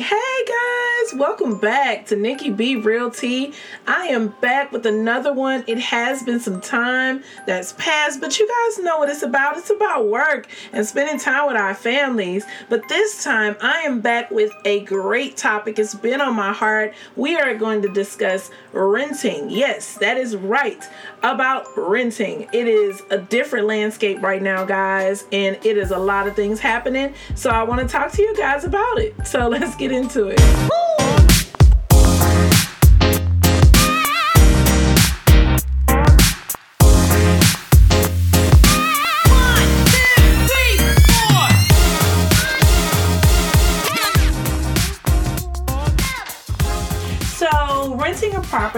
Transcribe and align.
Hey 0.00 0.44
welcome 1.14 1.58
back 1.58 2.06
to 2.06 2.16
Nikki 2.16 2.50
Bee 2.50 2.76
Realtea. 2.76 3.54
I 3.86 4.06
am 4.08 4.28
back 4.40 4.72
with 4.72 4.86
another 4.86 5.32
one. 5.32 5.64
It 5.66 5.78
has 5.78 6.22
been 6.22 6.40
some 6.40 6.60
time 6.60 7.22
that's 7.46 7.72
passed, 7.74 8.20
but 8.20 8.38
you 8.38 8.48
guys 8.48 8.84
know 8.84 8.98
what 8.98 9.08
it's 9.08 9.22
about. 9.22 9.56
It's 9.56 9.70
about 9.70 10.06
work 10.08 10.48
and 10.72 10.86
spending 10.86 11.18
time 11.18 11.46
with 11.46 11.56
our 11.56 11.74
families. 11.74 12.44
But 12.68 12.88
this 12.88 13.24
time 13.24 13.56
I 13.60 13.80
am 13.80 14.00
back 14.00 14.30
with 14.30 14.52
a 14.64 14.80
great 14.80 15.36
topic. 15.36 15.78
It's 15.78 15.94
been 15.94 16.20
on 16.20 16.34
my 16.34 16.52
heart. 16.52 16.94
We 17.16 17.36
are 17.36 17.54
going 17.54 17.82
to 17.82 17.88
discuss 17.88 18.50
renting. 18.72 19.50
Yes, 19.50 19.96
that 19.98 20.16
is 20.16 20.36
right. 20.36 20.82
About 21.22 21.66
renting. 21.76 22.48
It 22.52 22.68
is 22.68 23.02
a 23.10 23.18
different 23.18 23.66
landscape 23.66 24.22
right 24.22 24.42
now, 24.42 24.64
guys, 24.64 25.26
and 25.32 25.58
it 25.64 25.76
is 25.76 25.90
a 25.90 25.98
lot 25.98 26.26
of 26.26 26.34
things 26.34 26.60
happening. 26.60 27.14
So 27.34 27.50
I 27.50 27.62
want 27.62 27.80
to 27.80 27.86
talk 27.86 28.12
to 28.12 28.22
you 28.22 28.34
guys 28.36 28.64
about 28.64 28.98
it. 28.98 29.26
So 29.26 29.48
let's 29.52 29.76
get 29.76 29.92
into 29.92 30.28
it. 30.28 30.40
So, 30.40 31.01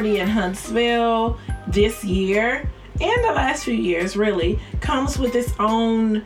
property 0.05 0.21
in 0.21 0.29
Huntsville 0.29 1.39
this 1.67 2.05
year 2.05 2.69
and 3.01 3.25
the 3.25 3.33
last 3.33 3.65
few 3.65 3.75
years 3.75 4.17
really 4.19 4.59
comes 4.81 5.19
with 5.19 5.35
its 5.35 5.55
own 5.59 6.23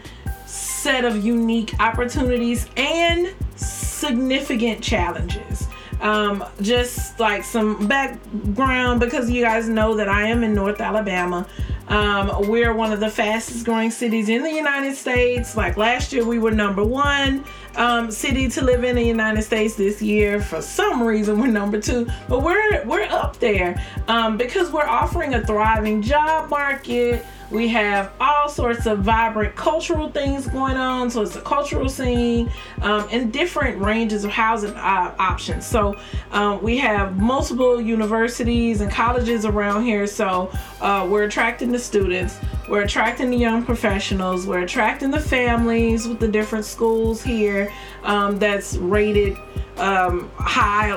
set 0.47 1.05
of 1.05 1.25
unique 1.25 1.79
opportunities 1.79 2.67
and 2.77 3.33
significant 3.55 4.83
challenges. 4.83 5.69
Um, 6.01 6.45
just 6.61 7.21
like 7.21 7.45
some 7.45 7.87
background 7.87 8.99
because 8.99 9.31
you 9.31 9.45
guys 9.45 9.69
know 9.69 9.95
that 9.95 10.09
I 10.09 10.27
am 10.27 10.43
in 10.43 10.55
North 10.55 10.81
Alabama. 10.81 11.47
Um, 11.89 12.49
we're 12.49 12.75
one 12.75 12.93
of 12.93 13.01
the 13.01 13.11
fastest 13.11 13.65
growing 13.65 13.91
cities 13.91 14.29
in 14.29 14.43
the 14.43 14.53
United 14.53 14.95
States. 14.95 15.57
Like 15.57 15.77
last 15.77 16.13
year, 16.13 16.25
we 16.25 16.39
were 16.39 16.51
number 16.51 16.85
one 16.85 17.45
um, 17.77 18.11
city 18.11 18.49
to 18.49 18.63
live 18.63 18.85
in 18.85 18.97
the 18.97 19.03
United 19.03 19.43
States. 19.43 19.75
This 19.75 20.03
year, 20.03 20.41
for 20.41 20.61
some 20.61 21.03
reason, 21.03 21.41
we're 21.41 21.47
number 21.47 21.81
two, 21.81 22.07
but 22.29 22.43
we're 22.43 22.85
we're 22.85 23.05
up 23.05 23.39
there 23.39 23.83
um, 24.09 24.37
because 24.37 24.71
we're 24.71 24.87
offering 24.87 25.35
a 25.35 25.47
thriving 25.47 26.03
job 26.03 26.51
market. 26.51 27.25
We 27.51 27.69
have 27.69 28.13
all 28.21 28.49
sorts 28.49 28.87
of 28.87 29.01
vibrant 29.01 29.57
cultural 29.57 30.11
things 30.11 30.47
going 30.47 30.77
on. 30.77 31.11
So 31.11 31.23
it's 31.23 31.37
a 31.37 31.41
cultural 31.41 31.89
scene 31.89 32.51
um, 32.83 33.09
and 33.11 33.33
different 33.33 33.81
ranges 33.81 34.25
of 34.25 34.31
housing 34.31 34.75
uh, 34.75 35.15
options. 35.19 35.67
So 35.67 35.97
um, 36.31 36.63
we 36.63 36.77
have 36.79 37.19
multiple 37.19 37.81
universities 37.81 38.81
and 38.81 38.91
colleges 38.91 39.45
around 39.47 39.85
here. 39.85 40.07
So 40.07 40.51
uh, 40.81 41.07
we're 41.11 41.25
attracting 41.25 41.73
the 41.73 41.79
students, 41.79 42.39
we're 42.69 42.83
attracting 42.83 43.31
the 43.31 43.39
young 43.39 43.65
professionals, 43.65 44.47
we're 44.47 44.63
attracting 44.63 45.11
the 45.11 45.21
families 45.21 46.07
with 46.07 46.21
the 46.21 46.29
different 46.29 46.65
schools 46.65 47.23
here 47.23 47.73
um, 48.03 48.39
that's 48.39 48.77
rated 48.77 49.37
um, 49.79 50.31
high 50.37 50.89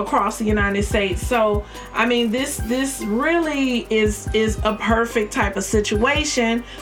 across 0.00 0.38
the 0.38 0.44
United 0.44 0.82
States. 0.82 1.26
So, 1.26 1.64
I 1.92 2.06
mean, 2.06 2.30
this 2.30 2.56
this 2.56 3.02
really 3.02 3.86
is 3.90 4.28
is 4.34 4.58
a 4.64 4.76
perfect 4.76 5.32
type 5.32 5.56
of 5.56 5.64
situation 5.64 5.99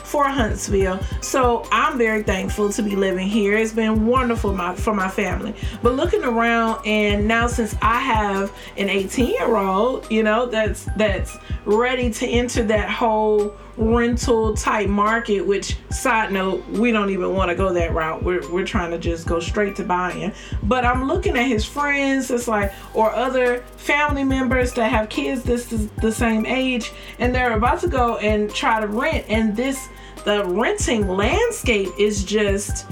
for 0.05 0.25
Huntsville. 0.25 1.01
So, 1.21 1.67
I'm 1.73 1.99
very 1.99 2.23
thankful 2.23 2.73
to 2.73 2.83
be 2.83 2.97
living 2.97 3.29
here. 3.29 3.57
It's 3.57 3.73
been 3.73 4.07
wonderful 4.07 4.53
my, 4.53 4.75
for 4.75 4.95
my 4.95 5.09
family. 5.09 5.55
But 5.83 5.95
looking 5.95 6.25
around, 6.25 6.87
and 6.87 7.27
now 7.27 7.47
since 7.47 7.75
I 7.83 8.01
have 8.01 8.53
an 8.77 8.89
18 8.89 9.27
year 9.27 9.57
old, 9.57 10.11
you 10.11 10.23
know, 10.23 10.47
that's 10.47 10.87
that's 10.97 11.37
ready 11.65 12.11
to 12.11 12.27
enter 12.27 12.63
that 12.65 12.89
whole 12.89 13.55
rental 13.79 14.55
type 14.55 14.89
market 14.89 15.41
which 15.41 15.77
side 15.91 16.33
note 16.33 16.67
we 16.69 16.91
don't 16.91 17.11
even 17.11 17.35
want 17.35 17.49
to 17.49 17.55
go 17.55 17.73
that 17.73 17.93
route. 17.93 18.23
We're, 18.23 18.47
we're 18.51 18.67
trying 18.67 18.91
to 18.91 18.99
just 18.99 19.27
go 19.27 19.39
straight 19.41 19.77
to 19.77 19.85
buying. 19.85 20.33
But 20.65 20.85
i'm 20.85 21.07
looking 21.07 21.37
at 21.37 21.47
his 21.47 21.65
friends 21.65 22.31
it's 22.31 22.49
like 22.49 22.73
or 22.95 23.11
other 23.13 23.61
family 23.77 24.25
members 24.25 24.73
that 24.75 24.91
have 24.91 25.09
kids 25.09 25.43
this 25.43 25.73
is 25.73 25.89
the 26.03 26.13
same 26.13 26.45
age 26.47 26.93
and 27.19 27.35
they're 27.35 27.57
about 27.57 27.81
to 27.81 27.89
go 27.89 28.17
and 28.19 28.53
try 28.53 28.81
to 28.81 28.87
rent 28.87 29.25
and 29.29 29.57
this 29.57 29.89
the 30.25 30.45
renting 30.45 31.09
landscape 31.09 31.89
is 31.99 32.25
just 32.25 32.87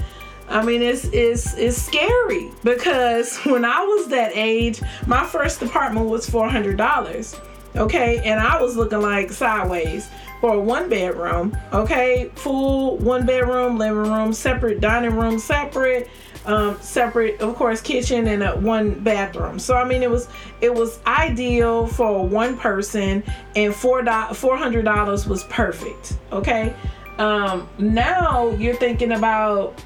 I 0.49 0.63
mean, 0.63 0.81
it's, 0.81 1.05
it's, 1.11 1.55
it's 1.55 1.77
scary. 1.77 2.51
Because 2.63 3.37
when 3.45 3.65
I 3.65 3.83
was 3.83 4.07
that 4.07 4.31
age, 4.33 4.81
my 5.05 5.25
first 5.25 5.61
apartment 5.61 6.07
was 6.07 6.29
$400. 6.29 7.39
Okay. 7.75 8.19
And 8.23 8.39
I 8.39 8.61
was 8.61 8.75
looking 8.75 9.01
like 9.01 9.31
sideways 9.31 10.09
for 10.41 10.53
a 10.55 10.59
one 10.59 10.89
bedroom. 10.89 11.57
Okay, 11.73 12.31
full 12.35 12.97
one 12.97 13.25
bedroom, 13.25 13.77
living 13.77 13.97
room, 13.97 14.33
separate 14.33 14.79
dining 14.79 15.15
room, 15.15 15.39
separate, 15.39 16.09
um, 16.45 16.77
separate, 16.81 17.39
of 17.41 17.55
course, 17.55 17.81
kitchen 17.81 18.27
and 18.27 18.43
a 18.43 18.55
one 18.57 18.91
bathroom. 18.99 19.59
So 19.59 19.75
I 19.75 19.83
mean, 19.83 20.03
it 20.03 20.09
was 20.09 20.27
it 20.61 20.73
was 20.73 20.99
ideal 21.05 21.87
for 21.87 22.25
one 22.25 22.57
person, 22.57 23.23
and 23.55 23.73
four 23.73 24.05
four 24.33 24.57
hundred 24.57 24.85
dollars 24.85 25.27
was 25.27 25.43
perfect. 25.45 26.17
Okay, 26.31 26.73
um, 27.17 27.67
now 27.77 28.49
you're 28.51 28.75
thinking 28.75 29.13
about 29.13 29.81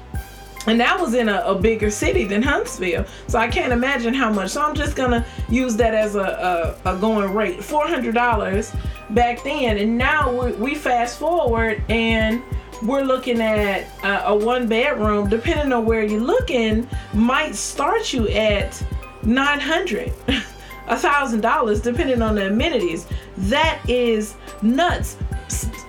and 0.66 0.78
that 0.80 1.00
was 1.00 1.14
in 1.14 1.28
a, 1.28 1.40
a, 1.40 1.54
bigger 1.54 1.90
city 1.90 2.24
than 2.24 2.42
Huntsville. 2.42 3.04
So 3.26 3.38
I 3.38 3.48
can't 3.48 3.72
imagine 3.72 4.14
how 4.14 4.30
much. 4.32 4.50
So 4.50 4.62
I'm 4.62 4.74
just 4.74 4.96
gonna 4.96 5.26
use 5.48 5.76
that 5.76 5.94
as 5.94 6.14
a, 6.14 6.76
a, 6.84 6.94
a 6.94 6.98
going 6.98 7.32
rate. 7.32 7.62
Four 7.62 7.86
hundred 7.86 8.14
dollars 8.14 8.72
back 9.10 9.42
then, 9.42 9.78
and 9.78 9.98
now 9.98 10.46
we, 10.46 10.52
we, 10.52 10.74
fast 10.74 11.18
forward 11.18 11.82
and 11.88 12.42
we're 12.82 13.02
looking 13.02 13.40
at 13.40 13.86
a, 14.04 14.28
a 14.28 14.36
one 14.36 14.68
bedroom. 14.68 15.28
Depending 15.28 15.72
on 15.72 15.84
where 15.84 16.02
you're 16.02 16.20
looking, 16.20 16.88
might 17.12 17.54
start 17.54 18.12
you 18.12 18.28
at 18.28 18.82
nine 19.22 19.60
hundred. 19.60 20.12
A 20.88 20.96
thousand 20.96 21.42
dollars 21.42 21.80
depending 21.80 22.20
on 22.22 22.34
the 22.34 22.48
amenities. 22.48 23.06
That 23.36 23.80
is 23.88 24.34
nuts. 24.62 25.16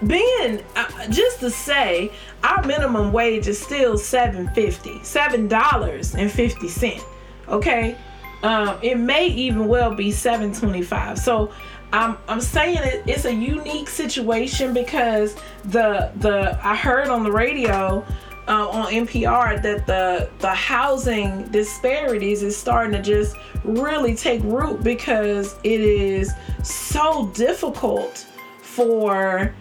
Being 0.05 0.63
uh, 0.75 1.07
just 1.09 1.39
to 1.39 1.49
say, 1.49 2.11
our 2.43 2.63
minimum 2.65 3.13
wage 3.13 3.47
is 3.47 3.59
still 3.59 3.97
seven 3.97 4.49
fifty, 4.49 5.01
seven 5.03 5.47
dollars 5.47 6.15
and 6.15 6.31
fifty 6.31 6.67
cent. 6.67 7.03
Okay, 7.47 7.97
um, 8.43 8.77
it 8.81 8.97
may 8.97 9.27
even 9.27 9.67
well 9.67 9.93
be 9.95 10.11
seven 10.11 10.53
twenty 10.53 10.81
five. 10.81 11.17
So 11.17 11.51
I'm 11.93 12.17
I'm 12.27 12.41
saying 12.41 12.79
it, 12.79 13.03
it's 13.07 13.25
a 13.25 13.33
unique 13.33 13.87
situation 13.87 14.73
because 14.73 15.35
the 15.65 16.11
the 16.17 16.59
I 16.61 16.75
heard 16.75 17.07
on 17.07 17.23
the 17.23 17.31
radio. 17.31 18.05
Uh, 18.45 18.67
on 18.67 18.91
NPR 18.91 19.61
that 19.63 19.87
the 19.87 20.29
the 20.39 20.49
housing 20.49 21.43
disparities 21.43 22.43
is 22.43 22.57
starting 22.57 22.91
to 22.91 23.01
just 23.01 23.37
really 23.63 24.13
take 24.13 24.43
root 24.43 24.83
because 24.83 25.55
it 25.63 25.79
is 25.79 26.33
so 26.61 27.27
difficult 27.27 28.27
for 28.61 29.55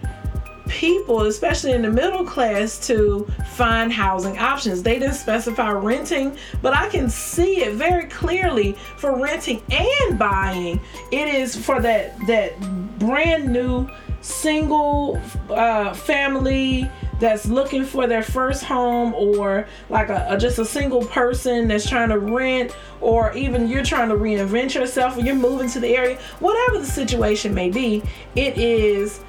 people, 0.67 1.23
especially 1.23 1.71
in 1.71 1.81
the 1.81 1.91
middle 1.91 2.25
class, 2.25 2.85
to 2.87 3.27
find 3.55 3.91
housing 3.91 4.37
options. 4.37 4.83
They 4.83 4.99
didn't 4.99 5.15
specify 5.15 5.71
renting, 5.71 6.37
but 6.61 6.73
I 6.73 6.89
can 6.89 7.09
see 7.09 7.63
it 7.63 7.75
very 7.75 8.05
clearly 8.05 8.73
for 8.97 9.19
renting 9.19 9.61
and 9.69 10.17
buying. 10.17 10.79
It 11.11 11.27
is 11.27 11.55
for 11.55 11.81
that 11.81 12.17
that 12.27 12.59
brand 12.99 13.51
new 13.51 13.89
single 14.21 15.21
uh, 15.49 15.93
family 15.93 16.89
that's 17.19 17.45
looking 17.45 17.83
for 17.83 18.07
their 18.07 18.23
first 18.23 18.63
home 18.63 19.13
or 19.13 19.67
like 19.89 20.09
a, 20.09 20.25
a, 20.29 20.37
just 20.37 20.59
a 20.59 20.65
single 20.65 21.05
person 21.05 21.67
that's 21.67 21.87
trying 21.87 22.09
to 22.09 22.19
rent 22.19 22.75
or 23.01 23.33
even 23.33 23.67
you're 23.67 23.83
trying 23.83 24.09
to 24.09 24.15
reinvent 24.15 24.73
yourself 24.73 25.17
or 25.17 25.21
you're 25.21 25.35
moving 25.35 25.69
to 25.69 25.79
the 25.79 25.95
area 25.95 26.17
whatever 26.39 26.79
the 26.79 26.85
situation 26.85 27.53
may 27.53 27.69
be 27.69 28.01
it 28.35 28.57
is 28.57 29.21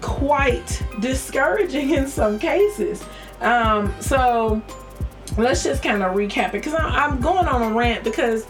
quite 0.00 0.82
discouraging 1.00 1.90
in 1.90 2.06
some 2.06 2.38
cases. 2.38 3.04
Um, 3.40 3.94
so 4.00 4.62
let's 5.36 5.62
just 5.62 5.82
kind 5.82 6.02
of 6.02 6.14
recap 6.14 6.48
it 6.48 6.52
because 6.52 6.74
I'm 6.74 7.20
going 7.20 7.46
on 7.46 7.72
a 7.72 7.74
rant 7.74 8.04
because 8.04 8.46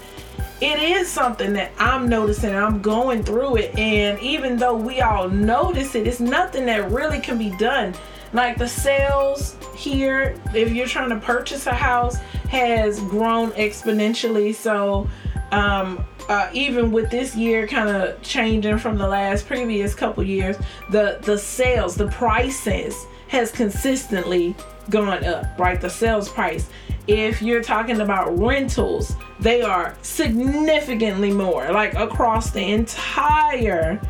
it 0.61 0.81
is 0.81 1.09
something 1.09 1.53
that 1.53 1.71
I'm 1.79 2.09
noticing. 2.09 2.55
I'm 2.55 2.83
going 2.83 3.23
through 3.23 3.57
it, 3.57 3.79
and 3.79 4.19
even 4.21 4.57
though 4.57 4.75
we 4.75 5.01
all 5.01 5.29
notice 5.29 5.95
it, 5.95 6.07
it's 6.07 6.21
nothing 6.21 6.67
that 6.67 6.91
really 6.91 7.21
can 7.21 7.39
be 7.39 7.51
done. 7.59 7.95
Like 8.33 8.59
the 8.59 8.69
sales 8.69 9.57
here, 9.77 10.39
if 10.55 10.73
you're 10.73 10.87
trying 10.87 11.11
to 11.11 11.17
purchase 11.17 11.67
a 11.67 11.75
house, 11.75 12.17
has 12.51 13.01
grown 13.01 13.53
exponentially. 13.53 14.55
So 14.55 15.09
um, 15.53 16.05
uh, 16.29 16.51
even 16.53 16.93
with 16.93 17.11
this 17.11 17.35
year 17.35 17.67
kind 17.67 17.89
of 17.89 18.21
changing 18.23 18.79
from 18.79 18.99
the 18.99 19.09
last 19.09 19.47
previous 19.47 19.95
couple 19.95 20.23
years, 20.23 20.57
the 20.91 21.19
the 21.23 21.39
sales, 21.39 21.95
the 21.95 22.09
prices 22.09 23.07
has 23.29 23.51
consistently 23.51 24.55
gone 24.91 25.25
up, 25.25 25.59
right? 25.59 25.81
The 25.81 25.91
sales 25.91 26.29
price. 26.29 26.69
If 27.07 27.41
you're 27.41 27.63
talking 27.63 28.03
about 28.03 28.39
rentals, 28.39 29.17
they 29.41 29.63
are 29.63 29.97
significantly 30.03 31.33
more, 31.33 31.71
like 31.73 31.95
across 31.95 32.51
the 32.51 32.63
entire 32.63 34.01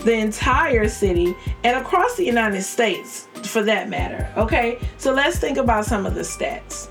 the 0.00 0.14
entire 0.14 0.88
city 0.88 1.34
and 1.62 1.76
across 1.76 2.16
the 2.16 2.24
United 2.24 2.62
States 2.62 3.28
for 3.44 3.62
that 3.62 3.88
matter. 3.88 4.28
Okay? 4.36 4.78
So 4.98 5.12
let's 5.12 5.38
think 5.38 5.58
about 5.58 5.84
some 5.84 6.06
of 6.06 6.14
the 6.16 6.22
stats. 6.22 6.88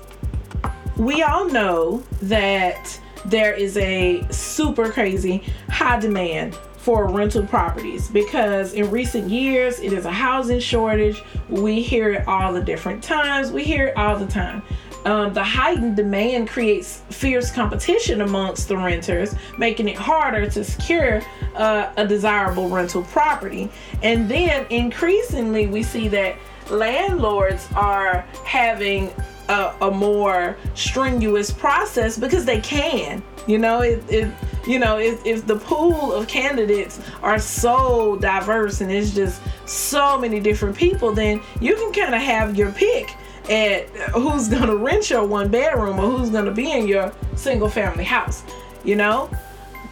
We 0.96 1.22
all 1.22 1.46
know 1.48 2.02
that 2.22 2.98
there 3.24 3.54
is 3.54 3.76
a 3.76 4.26
super 4.30 4.90
crazy 4.90 5.42
high 5.68 6.00
demand 6.00 6.56
for 6.76 7.08
rental 7.08 7.46
properties 7.46 8.08
because 8.08 8.74
in 8.74 8.90
recent 8.90 9.30
years 9.30 9.78
it 9.78 9.92
is 9.92 10.04
a 10.04 10.10
housing 10.10 10.58
shortage. 10.58 11.22
We 11.48 11.80
hear 11.80 12.12
it 12.12 12.26
all 12.26 12.52
the 12.52 12.62
different 12.62 13.04
times. 13.04 13.52
We 13.52 13.62
hear 13.62 13.88
it 13.88 13.96
all 13.96 14.18
the 14.18 14.26
time. 14.26 14.62
Um, 15.04 15.32
the 15.32 15.42
heightened 15.42 15.96
demand 15.96 16.48
creates 16.48 17.02
fierce 17.10 17.50
competition 17.50 18.20
amongst 18.20 18.68
the 18.68 18.76
renters, 18.76 19.34
making 19.58 19.88
it 19.88 19.96
harder 19.96 20.48
to 20.50 20.64
secure 20.64 21.22
uh, 21.56 21.92
a 21.96 22.06
desirable 22.06 22.68
rental 22.68 23.02
property. 23.04 23.68
And 24.02 24.28
then 24.28 24.66
increasingly, 24.70 25.66
we 25.66 25.82
see 25.82 26.08
that 26.08 26.36
landlords 26.70 27.68
are 27.74 28.20
having 28.44 29.12
a, 29.52 29.74
a 29.82 29.90
more 29.90 30.56
strenuous 30.74 31.50
process 31.50 32.18
because 32.18 32.44
they 32.44 32.60
can. 32.60 33.22
You 33.46 33.58
know, 33.58 33.80
it, 33.80 34.02
it 34.08 34.32
you 34.66 34.78
know, 34.78 34.98
if, 34.98 35.24
if 35.26 35.46
the 35.46 35.56
pool 35.56 36.12
of 36.12 36.28
candidates 36.28 37.00
are 37.22 37.38
so 37.38 38.16
diverse 38.16 38.80
and 38.80 38.90
it's 38.90 39.14
just 39.14 39.42
so 39.66 40.18
many 40.18 40.40
different 40.40 40.76
people, 40.76 41.12
then 41.12 41.40
you 41.60 41.74
can 41.74 41.92
kind 41.92 42.14
of 42.14 42.20
have 42.20 42.56
your 42.56 42.70
pick 42.72 43.14
at 43.50 43.88
who's 44.14 44.48
gonna 44.48 44.76
rent 44.88 45.10
your 45.10 45.26
one 45.26 45.48
bedroom 45.48 45.98
or 45.98 46.10
who's 46.10 46.30
gonna 46.30 46.52
be 46.52 46.70
in 46.70 46.86
your 46.86 47.12
single 47.34 47.68
family 47.68 48.04
house. 48.04 48.44
You 48.84 48.96
know, 48.96 49.30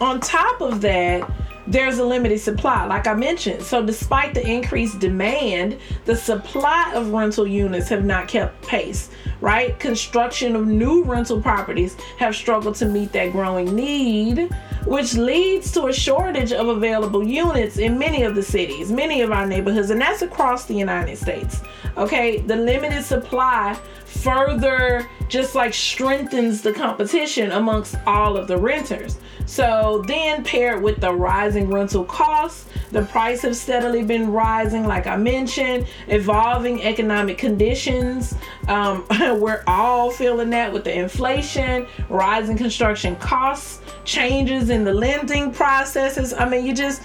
on 0.01 0.21
top 0.21 0.61
of 0.61 0.81
that, 0.81 1.29
there's 1.71 1.99
a 1.99 2.05
limited 2.05 2.41
supply, 2.41 2.85
like 2.85 3.07
I 3.07 3.15
mentioned. 3.15 3.63
So, 3.63 3.85
despite 3.85 4.35
the 4.35 4.45
increased 4.45 4.99
demand, 4.99 5.79
the 6.05 6.17
supply 6.17 6.93
of 6.95 7.13
rental 7.13 7.47
units 7.47 7.89
have 7.89 8.05
not 8.05 8.27
kept 8.27 8.67
pace, 8.67 9.09
right? 9.41 9.79
Construction 9.79 10.57
of 10.57 10.67
new 10.67 11.05
rental 11.05 11.41
properties 11.41 11.95
have 12.19 12.35
struggled 12.35 12.75
to 12.77 12.87
meet 12.87 13.13
that 13.13 13.31
growing 13.31 13.75
need, 13.75 14.51
which 14.85 15.15
leads 15.15 15.71
to 15.73 15.87
a 15.87 15.93
shortage 15.93 16.53
of 16.53 16.67
available 16.67 17.25
units 17.25 17.79
in 17.79 17.97
many 17.97 18.25
of 18.25 18.35
the 18.35 18.43
cities, 18.43 18.91
many 18.91 19.23
of 19.23 19.31
our 19.31 19.47
neighborhoods, 19.47 19.91
and 19.91 20.01
that's 20.01 20.23
across 20.23 20.65
the 20.65 20.75
United 20.75 21.17
States. 21.17 21.61
Okay, 21.97 22.39
the 22.39 22.57
limited 22.57 23.05
supply 23.05 23.79
further 24.11 25.09
just 25.29 25.55
like 25.55 25.73
strengthens 25.73 26.61
the 26.61 26.73
competition 26.73 27.53
amongst 27.53 27.95
all 28.07 28.37
of 28.37 28.49
the 28.49 28.57
renters. 28.57 29.19
So 29.47 30.05
then 30.07 30.43
paired 30.45 30.83
with 30.83 31.01
the 31.01 31.13
rising 31.13 31.71
rental 31.71 32.05
costs, 32.05 32.67
the 32.91 33.03
price 33.03 33.43
have 33.43 33.57
steadily 33.57 34.03
been 34.03 34.33
rising, 34.33 34.85
like 34.87 35.07
I 35.07 35.17
mentioned, 35.17 35.87
evolving 36.09 36.83
economic 36.83 37.39
conditions. 37.39 38.35
Um, 38.67 39.07
we're 39.41 39.63
all 39.67 40.11
feeling 40.11 40.51
that 40.51 40.73
with 40.73 40.85
the 40.85 40.93
inflation, 40.93 41.87
rising 42.09 42.57
construction 42.57 43.15
costs, 43.17 43.81
changes 44.05 44.71
in 44.71 44.83
the 44.83 44.93
lending 44.93 45.53
processes. 45.53 46.35
I 46.35 46.49
mean, 46.49 46.67
you 46.67 46.75
just, 46.75 47.03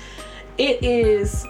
it 0.57 0.83
is 0.83 1.45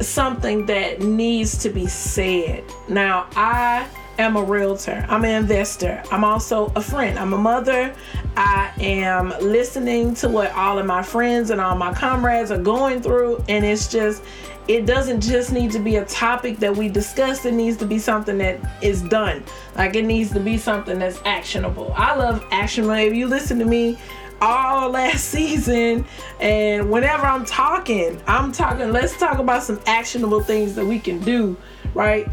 something 0.00 0.66
that 0.66 1.00
needs 1.00 1.56
to 1.58 1.70
be 1.70 1.86
said. 1.86 2.64
Now, 2.88 3.28
I 3.34 3.88
am 4.18 4.36
a 4.36 4.42
realtor. 4.42 5.04
I'm 5.08 5.24
an 5.24 5.42
investor. 5.42 6.02
I'm 6.10 6.24
also 6.24 6.72
a 6.76 6.82
friend. 6.82 7.18
I'm 7.18 7.32
a 7.32 7.38
mother. 7.38 7.94
I 8.36 8.72
am 8.80 9.30
listening 9.40 10.14
to 10.16 10.28
what 10.28 10.52
all 10.52 10.78
of 10.78 10.86
my 10.86 11.02
friends 11.02 11.50
and 11.50 11.60
all 11.60 11.76
my 11.76 11.92
comrades 11.94 12.50
are 12.50 12.62
going 12.62 13.02
through. 13.02 13.44
And 13.48 13.64
it's 13.64 13.90
just, 13.90 14.22
it 14.68 14.86
doesn't 14.86 15.20
just 15.20 15.52
need 15.52 15.70
to 15.72 15.78
be 15.78 15.96
a 15.96 16.04
topic 16.04 16.58
that 16.58 16.76
we 16.76 16.88
discuss. 16.88 17.44
It 17.44 17.54
needs 17.54 17.76
to 17.78 17.86
be 17.86 17.98
something 17.98 18.38
that 18.38 18.60
is 18.82 19.02
done. 19.02 19.44
Like 19.76 19.96
it 19.96 20.04
needs 20.04 20.30
to 20.32 20.40
be 20.40 20.58
something 20.58 20.98
that's 20.98 21.20
actionable. 21.24 21.92
I 21.96 22.14
love 22.16 22.46
action. 22.50 22.88
If 22.90 23.14
you 23.14 23.26
listen 23.26 23.58
to 23.58 23.64
me, 23.64 23.98
all 24.42 24.90
last 24.90 25.24
season 25.30 26.04
and 26.40 26.90
whenever 26.90 27.24
I'm 27.24 27.44
talking, 27.44 28.20
I'm 28.26 28.52
talking 28.52 28.90
let's 28.90 29.16
talk 29.16 29.38
about 29.38 29.62
some 29.62 29.80
actionable 29.86 30.42
things 30.42 30.74
that 30.74 30.84
we 30.84 30.98
can 30.98 31.20
do, 31.20 31.56
right? 31.94 32.26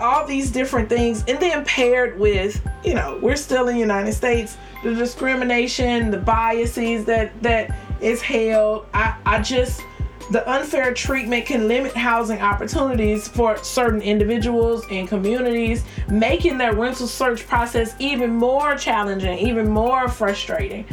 All 0.00 0.26
these 0.26 0.50
different 0.50 0.88
things 0.88 1.24
and 1.28 1.38
then 1.40 1.64
paired 1.64 2.18
with 2.18 2.60
you 2.84 2.94
know 2.94 3.18
we're 3.22 3.36
still 3.36 3.68
in 3.68 3.74
the 3.74 3.80
united 3.80 4.12
states 4.12 4.56
the 4.82 4.94
discrimination 4.94 6.10
the 6.10 6.18
biases 6.18 7.04
that 7.04 7.30
that 7.42 7.74
is 8.00 8.20
held. 8.22 8.86
I 8.94 9.16
i 9.24 9.40
just 9.40 9.82
the 10.30 10.48
unfair 10.50 10.92
treatment 10.92 11.46
can 11.46 11.68
limit 11.68 11.94
housing 11.94 12.40
opportunities 12.40 13.28
for 13.28 13.56
certain 13.58 14.02
individuals 14.02 14.84
and 14.90 15.06
communities, 15.06 15.84
making 16.08 16.58
that 16.58 16.76
rental 16.76 17.06
search 17.06 17.46
process 17.46 17.94
even 18.00 18.34
more 18.34 18.74
challenging, 18.74 19.38
even 19.38 19.68
more 19.68 20.08
frustrating 20.08 20.84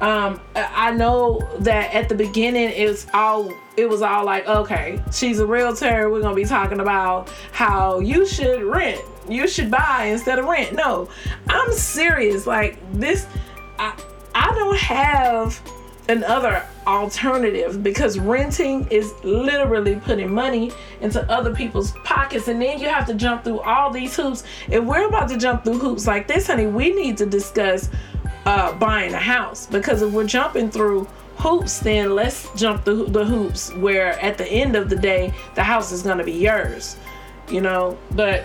um, 0.00 0.40
I 0.54 0.92
know 0.92 1.40
that 1.60 1.94
at 1.94 2.08
the 2.08 2.14
beginning 2.14 2.70
it 2.70 2.88
was 2.88 3.06
all 3.14 3.52
it 3.76 3.88
was 3.88 4.02
all 4.02 4.24
like, 4.24 4.46
okay, 4.46 5.02
she's 5.12 5.38
a 5.38 5.46
realtor. 5.46 6.10
We're 6.10 6.22
gonna 6.22 6.34
be 6.34 6.44
talking 6.44 6.80
about 6.80 7.30
how 7.52 8.00
you 8.00 8.26
should 8.26 8.62
rent, 8.62 9.00
you 9.28 9.48
should 9.48 9.70
buy 9.70 10.08
instead 10.10 10.38
of 10.38 10.46
rent. 10.46 10.74
No, 10.74 11.08
I'm 11.48 11.72
serious. 11.72 12.46
Like 12.46 12.78
this, 12.92 13.26
I 13.78 13.98
I 14.34 14.54
don't 14.54 14.78
have 14.78 15.60
another 16.08 16.64
alternative 16.86 17.82
because 17.82 18.18
renting 18.18 18.86
is 18.90 19.12
literally 19.24 19.96
putting 19.96 20.32
money 20.32 20.70
into 21.00 21.28
other 21.30 21.54
people's 21.54 21.92
pockets 22.04 22.46
and 22.46 22.62
then 22.62 22.78
you 22.78 22.88
have 22.88 23.06
to 23.06 23.14
jump 23.14 23.42
through 23.42 23.58
all 23.60 23.90
these 23.90 24.14
hoops 24.14 24.44
if 24.68 24.84
we're 24.84 25.08
about 25.08 25.28
to 25.28 25.36
jump 25.36 25.64
through 25.64 25.78
hoops 25.78 26.06
like 26.06 26.28
this 26.28 26.46
honey 26.46 26.68
we 26.68 26.94
need 26.94 27.16
to 27.16 27.26
discuss 27.26 27.90
uh, 28.46 28.72
buying 28.72 29.12
a 29.12 29.18
house 29.18 29.66
because 29.66 30.02
if 30.02 30.12
we're 30.12 30.24
jumping 30.24 30.70
through 30.70 31.06
hoops, 31.36 31.80
then 31.80 32.14
let's 32.14 32.48
jump 32.54 32.84
the, 32.84 32.94
the 32.94 33.24
hoops 33.24 33.74
where 33.74 34.18
at 34.20 34.38
the 34.38 34.46
end 34.46 34.76
of 34.76 34.88
the 34.88 34.96
day, 34.96 35.34
the 35.54 35.62
house 35.62 35.92
is 35.92 36.02
going 36.02 36.18
to 36.18 36.24
be 36.24 36.32
yours, 36.32 36.96
you 37.48 37.60
know. 37.60 37.98
But 38.12 38.44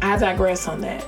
I 0.00 0.16
digress 0.16 0.68
on 0.68 0.80
that. 0.80 1.06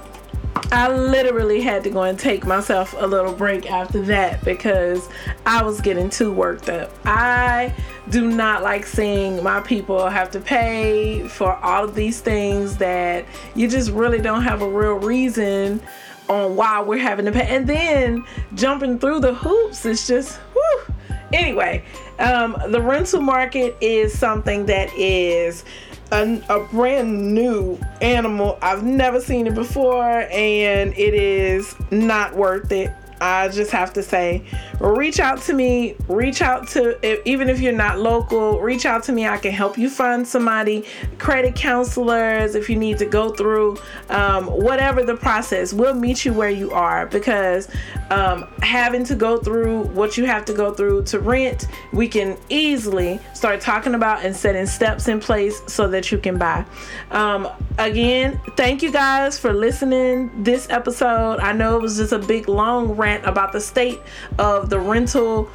I 0.71 0.93
literally 0.93 1.61
had 1.61 1.85
to 1.85 1.91
go 1.91 2.03
and 2.03 2.19
take 2.19 2.47
myself 2.47 2.95
a 2.99 3.07
little 3.07 3.33
break 3.33 3.71
after 3.71 4.01
that 4.03 4.45
because 4.45 5.09
I 5.47 5.63
was 5.63 5.81
getting 5.81 6.11
too 6.11 6.33
worked 6.33 6.69
up. 6.69 6.93
I 7.05 7.75
do 8.11 8.31
not 8.31 8.63
like 8.63 8.87
seeing 8.87 9.43
my 9.43 9.61
people 9.61 10.09
have 10.09 10.31
to 10.33 10.41
pay 10.41 11.27
for 11.29 11.55
all 11.57 11.85
of 11.85 11.95
these 11.95 12.21
things 12.21 12.77
that 12.79 13.25
you 13.55 13.69
just 13.69 13.91
really 13.91 14.21
don't 14.21 14.43
have 14.43 14.63
a 14.63 14.69
real 14.69 14.95
reason 14.95 15.81
on 16.29 16.57
why 16.57 16.81
we're 16.81 16.99
having 16.99 17.25
to 17.27 17.33
pay. 17.33 17.47
And 17.47 17.67
then 17.67 18.25
jumping 18.55 18.99
through 18.99 19.21
the 19.21 19.35
hoops 19.35 19.85
is 19.85 20.07
just, 20.07 20.39
whew. 20.53 20.95
Anyway, 21.33 21.85
um, 22.19 22.57
the 22.69 22.81
rental 22.81 23.21
market 23.21 23.77
is 23.81 24.17
something 24.17 24.67
that 24.67 24.93
is 24.97 25.65
a, 26.13 26.41
a, 26.49 26.61
brand 26.69 27.35
new 27.35 27.79
animal. 28.01 28.59
I've 28.63 28.85
never 28.85 29.21
seen 29.21 29.47
it 29.47 29.55
before, 29.55 30.29
and 30.31 30.97
it 30.97 31.15
is 31.15 31.75
not 31.91 32.37
worth 32.37 32.71
it 32.71 32.93
I 33.25 33.49
just 33.49 33.71
have 33.71 33.95
to 33.95 34.03
say, 34.03 34.45
reach 34.81 35.19
out 35.19 35.41
to 35.43 35.55
me. 35.55 35.97
Reach 36.09 36.43
out 36.43 36.69
to, 36.69 37.27
even 37.27 37.49
if 37.49 37.59
you're 37.59 37.73
not 37.73 37.99
local, 37.99 38.61
reach 38.61 38.85
out 38.85 39.03
to 39.05 39.13
me. 39.13 39.27
I 39.27 39.39
can 39.39 39.53
help 39.53 39.79
you 39.79 39.89
find 39.89 40.29
somebody, 40.29 40.85
credit 41.19 41.55
counselors, 41.55 42.55
if 42.55 42.69
you 42.69 42.77
need 42.77 42.99
to 42.99 43.07
go 43.07 43.31
through 43.31 43.79
um, 44.11 44.47
whatever 44.49 45.03
the 45.03 45.17
process. 45.17 45.73
We'll 45.73 45.95
meet 45.95 46.27
you 46.27 46.35
where 46.35 46.51
you 46.51 46.71
are 46.73 47.07
because 47.07 47.69
um, 48.11 48.47
having 48.61 49.05
to 49.05 49.15
go 49.15 49.39
through 49.39 49.85
what 49.85 50.19
you 50.19 50.27
have 50.27 50.45
to 50.45 50.53
go 50.53 50.75
through 50.75 51.05
to 51.05 51.19
rent, 51.19 51.67
we 51.95 52.09
can 52.09 52.37
easily 52.51 53.21
start 53.33 53.63
talking 53.63 53.95
about 53.95 54.23
and 54.23 54.37
setting 54.37 54.67
steps 54.67 55.09
in 55.09 55.19
place 55.19 55.63
so 55.67 55.89
that 55.89 56.13
you 56.13 56.19
can 56.19 56.37
buy. 56.37 56.65
Um, 57.11 57.49
again, 57.79 58.39
thank 58.57 58.83
you 58.83 58.93
guys 58.93 59.39
for 59.39 59.55
listening 59.55 60.31
this 60.43 60.69
episode. 60.69 61.39
I 61.41 61.53
know 61.53 61.77
it 61.77 61.83
was 61.83 61.97
just 61.97 62.13
a 62.13 62.19
big 62.19 62.49
long 62.49 62.97
rant 63.15 63.27
about 63.27 63.53
the 63.53 63.61
state 63.61 64.01
of 64.39 64.71
the 64.71 64.79
rental 64.79 65.49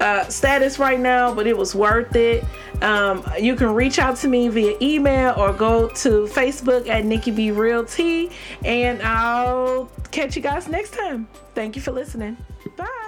uh, 0.00 0.28
status 0.28 0.78
right 0.78 1.00
now, 1.00 1.34
but 1.34 1.46
it 1.46 1.56
was 1.56 1.74
worth 1.74 2.14
it. 2.16 2.44
Um, 2.82 3.24
you 3.40 3.56
can 3.56 3.72
reach 3.74 3.98
out 3.98 4.16
to 4.18 4.28
me 4.28 4.48
via 4.48 4.76
email 4.82 5.34
or 5.36 5.52
go 5.52 5.88
to 5.88 6.26
Facebook 6.26 6.88
at 6.88 7.04
Nikki 7.04 7.30
Bee 7.30 7.48
Realtea, 7.48 8.32
and 8.64 9.00
I'll 9.02 9.90
catch 10.10 10.36
you 10.36 10.42
guys 10.42 10.68
next 10.68 10.92
time. 10.92 11.28
Thank 11.54 11.76
you 11.76 11.82
for 11.82 11.92
listening. 11.92 12.36
Bye. 12.76 13.05